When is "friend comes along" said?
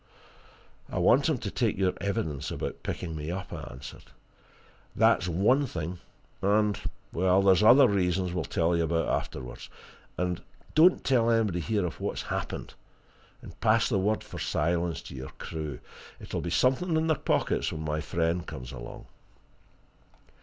18.01-19.05